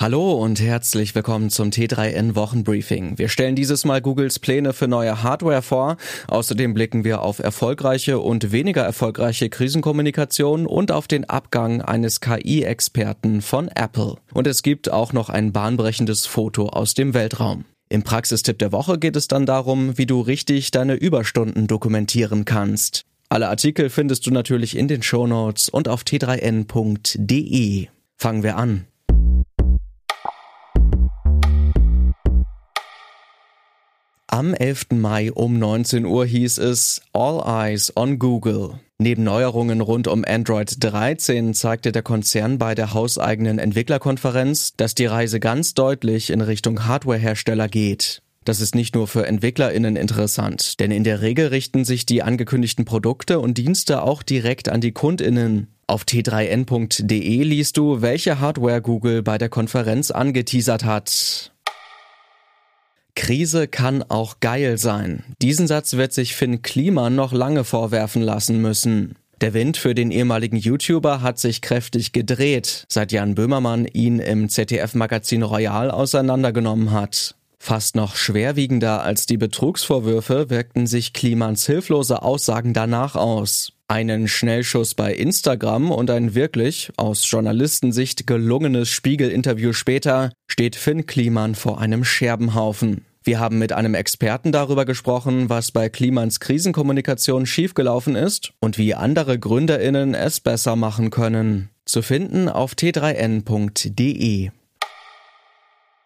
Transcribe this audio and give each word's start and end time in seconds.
Hallo 0.00 0.34
und 0.34 0.60
herzlich 0.60 1.16
willkommen 1.16 1.50
zum 1.50 1.70
T3N 1.70 2.36
Wochenbriefing. 2.36 3.18
Wir 3.18 3.28
stellen 3.28 3.56
dieses 3.56 3.84
Mal 3.84 4.00
Googles 4.00 4.38
Pläne 4.38 4.72
für 4.72 4.86
neue 4.86 5.24
Hardware 5.24 5.60
vor. 5.60 5.96
Außerdem 6.28 6.72
blicken 6.72 7.02
wir 7.02 7.20
auf 7.20 7.40
erfolgreiche 7.40 8.20
und 8.20 8.52
weniger 8.52 8.82
erfolgreiche 8.84 9.50
Krisenkommunikation 9.50 10.68
und 10.68 10.92
auf 10.92 11.08
den 11.08 11.28
Abgang 11.28 11.82
eines 11.82 12.20
KI-Experten 12.20 13.42
von 13.42 13.66
Apple. 13.74 14.14
Und 14.32 14.46
es 14.46 14.62
gibt 14.62 14.88
auch 14.88 15.12
noch 15.12 15.30
ein 15.30 15.50
bahnbrechendes 15.50 16.26
Foto 16.26 16.68
aus 16.68 16.94
dem 16.94 17.12
Weltraum. 17.12 17.64
Im 17.88 18.04
Praxistipp 18.04 18.60
der 18.60 18.70
Woche 18.70 19.00
geht 19.00 19.16
es 19.16 19.26
dann 19.26 19.46
darum, 19.46 19.98
wie 19.98 20.06
du 20.06 20.20
richtig 20.20 20.70
deine 20.70 20.94
Überstunden 20.94 21.66
dokumentieren 21.66 22.44
kannst. 22.44 23.02
Alle 23.30 23.48
Artikel 23.48 23.90
findest 23.90 24.28
du 24.28 24.30
natürlich 24.30 24.76
in 24.76 24.86
den 24.86 25.02
Shownotes 25.02 25.68
und 25.68 25.88
auf 25.88 26.02
t3n.de. 26.02 27.88
Fangen 28.16 28.42
wir 28.44 28.56
an. 28.56 28.86
Am 34.38 34.54
11. 34.54 34.90
Mai 34.92 35.32
um 35.32 35.58
19 35.58 36.06
Uhr 36.06 36.24
hieß 36.24 36.58
es 36.58 37.02
All 37.12 37.42
Eyes 37.44 37.96
on 37.96 38.20
Google. 38.20 38.78
Neben 38.96 39.24
Neuerungen 39.24 39.80
rund 39.80 40.06
um 40.06 40.24
Android 40.24 40.76
13 40.78 41.54
zeigte 41.54 41.90
der 41.90 42.02
Konzern 42.02 42.56
bei 42.56 42.76
der 42.76 42.94
hauseigenen 42.94 43.58
Entwicklerkonferenz, 43.58 44.74
dass 44.76 44.94
die 44.94 45.06
Reise 45.06 45.40
ganz 45.40 45.74
deutlich 45.74 46.30
in 46.30 46.40
Richtung 46.40 46.86
Hardwarehersteller 46.86 47.66
geht. 47.66 48.22
Das 48.44 48.60
ist 48.60 48.76
nicht 48.76 48.94
nur 48.94 49.08
für 49.08 49.26
EntwicklerInnen 49.26 49.96
interessant, 49.96 50.78
denn 50.78 50.92
in 50.92 51.02
der 51.02 51.20
Regel 51.20 51.48
richten 51.48 51.84
sich 51.84 52.06
die 52.06 52.22
angekündigten 52.22 52.84
Produkte 52.84 53.40
und 53.40 53.58
Dienste 53.58 54.04
auch 54.04 54.22
direkt 54.22 54.68
an 54.68 54.80
die 54.80 54.92
KundInnen. 54.92 55.66
Auf 55.88 56.04
t3n.de 56.04 57.42
liest 57.42 57.76
du, 57.76 58.02
welche 58.02 58.38
Hardware 58.38 58.82
Google 58.82 59.24
bei 59.24 59.36
der 59.36 59.48
Konferenz 59.48 60.12
angeteasert 60.12 60.84
hat. 60.84 61.50
Krise 63.18 63.66
kann 63.66 64.04
auch 64.04 64.36
geil 64.38 64.78
sein. 64.78 65.24
Diesen 65.42 65.66
Satz 65.66 65.94
wird 65.94 66.12
sich 66.12 66.36
Finn 66.36 66.62
Kliman 66.62 67.16
noch 67.16 67.32
lange 67.32 67.64
vorwerfen 67.64 68.22
lassen 68.22 68.62
müssen. 68.62 69.16
Der 69.40 69.54
Wind 69.54 69.76
für 69.76 69.92
den 69.92 70.12
ehemaligen 70.12 70.56
YouTuber 70.56 71.20
hat 71.20 71.40
sich 71.40 71.60
kräftig 71.60 72.12
gedreht, 72.12 72.84
seit 72.88 73.10
Jan 73.10 73.34
Böhmermann 73.34 73.86
ihn 73.86 74.20
im 74.20 74.48
ZDF-Magazin 74.48 75.42
Royal 75.42 75.90
auseinandergenommen 75.90 76.92
hat. 76.92 77.34
Fast 77.58 77.96
noch 77.96 78.14
schwerwiegender 78.14 79.02
als 79.02 79.26
die 79.26 79.36
Betrugsvorwürfe 79.36 80.48
wirkten 80.48 80.86
sich 80.86 81.12
Klimans 81.12 81.66
hilflose 81.66 82.22
Aussagen 82.22 82.72
danach 82.72 83.16
aus. 83.16 83.72
Einen 83.88 84.28
Schnellschuss 84.28 84.94
bei 84.94 85.12
Instagram 85.12 85.90
und 85.90 86.08
ein 86.10 86.36
wirklich, 86.36 86.92
aus 86.96 87.28
Journalistensicht 87.28 88.28
gelungenes 88.28 88.90
Spiegel-Interview 88.90 89.72
später, 89.72 90.30
steht 90.46 90.76
Finn 90.76 91.06
Kliman 91.06 91.56
vor 91.56 91.80
einem 91.80 92.04
Scherbenhaufen. 92.04 93.04
Wir 93.24 93.40
haben 93.40 93.58
mit 93.58 93.72
einem 93.72 93.94
Experten 93.94 94.52
darüber 94.52 94.84
gesprochen, 94.84 95.48
was 95.50 95.72
bei 95.72 95.88
Klimans 95.88 96.40
Krisenkommunikation 96.40 97.46
schiefgelaufen 97.46 98.16
ist 98.16 98.52
und 98.60 98.78
wie 98.78 98.94
andere 98.94 99.38
GründerInnen 99.38 100.14
es 100.14 100.40
besser 100.40 100.76
machen 100.76 101.10
können. 101.10 101.70
Zu 101.84 102.02
finden 102.02 102.48
auf 102.48 102.72
t3n.de. 102.72 104.50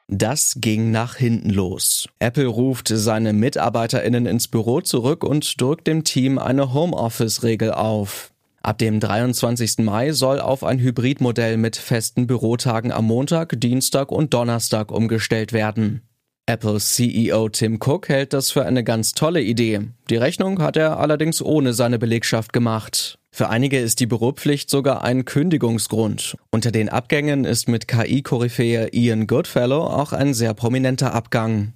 Das 0.08 0.56
ging 0.58 0.90
nach 0.90 1.16
hinten 1.16 1.50
los. 1.50 2.08
Apple 2.18 2.46
ruft 2.46 2.88
seine 2.88 3.32
MitarbeiterInnen 3.32 4.26
ins 4.26 4.46
Büro 4.48 4.80
zurück 4.80 5.24
und 5.24 5.60
drückt 5.60 5.86
dem 5.86 6.04
Team 6.04 6.38
eine 6.38 6.74
Homeoffice-Regel 6.74 7.72
auf. 7.72 8.30
Ab 8.62 8.78
dem 8.78 9.00
23. 9.00 9.78
Mai 9.78 10.12
soll 10.12 10.38
auf 10.38 10.64
ein 10.64 10.78
Hybridmodell 10.78 11.56
mit 11.56 11.76
festen 11.76 12.26
Bürotagen 12.26 12.92
am 12.92 13.06
Montag, 13.06 13.58
Dienstag 13.58 14.12
und 14.12 14.34
Donnerstag 14.34 14.92
umgestellt 14.92 15.52
werden. 15.52 16.02
Apple 16.46 16.80
CEO 16.80 17.48
Tim 17.50 17.78
Cook 17.80 18.08
hält 18.08 18.32
das 18.32 18.50
für 18.50 18.64
eine 18.64 18.82
ganz 18.82 19.12
tolle 19.12 19.40
Idee. 19.40 19.80
Die 20.10 20.16
Rechnung 20.16 20.60
hat 20.60 20.76
er 20.76 20.98
allerdings 20.98 21.40
ohne 21.40 21.72
seine 21.72 22.00
Belegschaft 22.00 22.52
gemacht. 22.52 23.18
Für 23.30 23.48
einige 23.48 23.78
ist 23.78 24.00
die 24.00 24.06
Büropflicht 24.06 24.68
sogar 24.68 25.04
ein 25.04 25.24
Kündigungsgrund. 25.24 26.36
Unter 26.50 26.72
den 26.72 26.88
Abgängen 26.88 27.44
ist 27.44 27.68
mit 27.68 27.86
KI-Koryphäe 27.86 28.88
Ian 28.92 29.28
Goodfellow 29.28 29.84
auch 29.84 30.12
ein 30.12 30.34
sehr 30.34 30.52
prominenter 30.52 31.14
Abgang. 31.14 31.74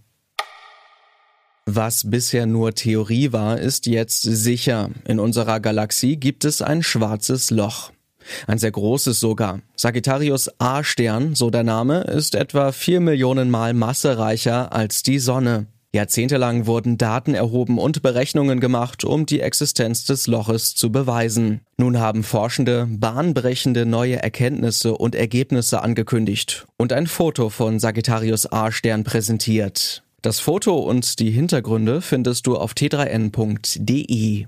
Was 1.64 2.10
bisher 2.10 2.46
nur 2.46 2.74
Theorie 2.74 3.32
war, 3.32 3.58
ist 3.58 3.86
jetzt 3.86 4.22
sicher. 4.22 4.90
In 5.06 5.20
unserer 5.20 5.60
Galaxie 5.60 6.16
gibt 6.16 6.44
es 6.44 6.60
ein 6.60 6.82
schwarzes 6.82 7.50
Loch. 7.50 7.92
Ein 8.46 8.58
sehr 8.58 8.70
großes 8.70 9.20
sogar. 9.20 9.60
Sagittarius 9.76 10.50
A-Stern, 10.58 11.34
so 11.34 11.50
der 11.50 11.64
Name, 11.64 12.02
ist 12.02 12.34
etwa 12.34 12.72
vier 12.72 13.00
Millionen 13.00 13.50
Mal 13.50 13.74
massereicher 13.74 14.72
als 14.72 15.02
die 15.02 15.18
Sonne. 15.18 15.66
Jahrzehntelang 15.96 16.66
wurden 16.66 16.98
Daten 16.98 17.34
erhoben 17.34 17.78
und 17.78 18.02
Berechnungen 18.02 18.60
gemacht, 18.60 19.04
um 19.04 19.24
die 19.24 19.40
Existenz 19.40 20.04
des 20.04 20.26
Loches 20.26 20.74
zu 20.74 20.92
beweisen. 20.92 21.62
Nun 21.78 21.98
haben 21.98 22.22
Forschende 22.22 22.86
bahnbrechende 22.88 23.86
neue 23.86 24.22
Erkenntnisse 24.22 24.96
und 24.96 25.14
Ergebnisse 25.14 25.82
angekündigt 25.82 26.66
und 26.76 26.92
ein 26.92 27.06
Foto 27.06 27.48
von 27.48 27.80
Sagittarius 27.80 28.52
A-Stern 28.52 29.04
präsentiert. 29.04 30.02
Das 30.20 30.38
Foto 30.40 30.76
und 30.76 31.18
die 31.18 31.30
Hintergründe 31.30 32.02
findest 32.02 32.46
du 32.46 32.56
auf 32.56 32.72
t3n.de. 32.72 34.46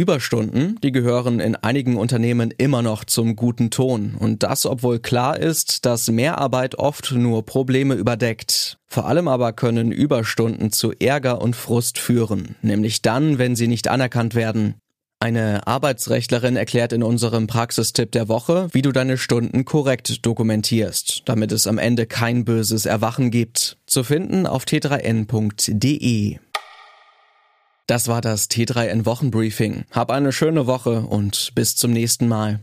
Überstunden, 0.00 0.78
die 0.82 0.92
gehören 0.92 1.40
in 1.40 1.56
einigen 1.56 1.98
Unternehmen 1.98 2.54
immer 2.56 2.80
noch 2.80 3.04
zum 3.04 3.36
guten 3.36 3.70
Ton. 3.70 4.16
Und 4.18 4.42
das, 4.42 4.64
obwohl 4.64 4.98
klar 4.98 5.38
ist, 5.38 5.84
dass 5.84 6.10
Mehrarbeit 6.10 6.76
oft 6.76 7.12
nur 7.12 7.44
Probleme 7.44 7.94
überdeckt. 7.94 8.78
Vor 8.86 9.04
allem 9.04 9.28
aber 9.28 9.52
können 9.52 9.92
Überstunden 9.92 10.72
zu 10.72 10.92
Ärger 10.92 11.42
und 11.42 11.54
Frust 11.54 11.98
führen, 11.98 12.56
nämlich 12.62 13.02
dann, 13.02 13.36
wenn 13.36 13.56
sie 13.56 13.68
nicht 13.68 13.88
anerkannt 13.88 14.34
werden. 14.34 14.76
Eine 15.22 15.66
Arbeitsrechtlerin 15.66 16.56
erklärt 16.56 16.94
in 16.94 17.02
unserem 17.02 17.46
Praxistipp 17.46 18.10
der 18.12 18.28
Woche, 18.28 18.68
wie 18.72 18.80
du 18.80 18.90
deine 18.90 19.18
Stunden 19.18 19.66
korrekt 19.66 20.24
dokumentierst, 20.24 21.24
damit 21.26 21.52
es 21.52 21.66
am 21.66 21.76
Ende 21.76 22.06
kein 22.06 22.46
böses 22.46 22.86
Erwachen 22.86 23.30
gibt. 23.30 23.76
Zu 23.84 24.02
finden 24.02 24.46
auf 24.46 24.64
t3n.de. 24.64 26.38
Das 27.90 28.06
war 28.06 28.20
das 28.20 28.48
T3N 28.48 29.04
Wochenbriefing. 29.04 29.82
Hab 29.90 30.12
eine 30.12 30.30
schöne 30.30 30.68
Woche 30.68 31.00
und 31.00 31.50
bis 31.56 31.74
zum 31.74 31.90
nächsten 31.90 32.28
Mal. 32.28 32.60